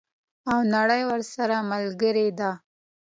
[0.51, 2.51] او نړۍ ورسره ملګرې ده.